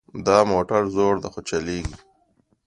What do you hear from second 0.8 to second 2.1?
زوړ ده خو چلیږي